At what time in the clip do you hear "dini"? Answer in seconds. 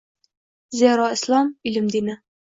1.97-2.17